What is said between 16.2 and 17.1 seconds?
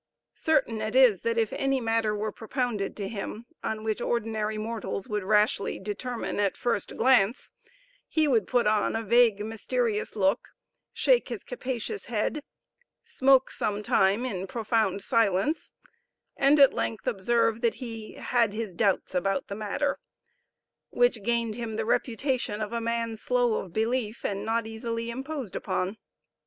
and at length